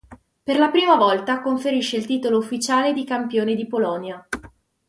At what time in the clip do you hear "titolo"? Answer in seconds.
2.07-2.39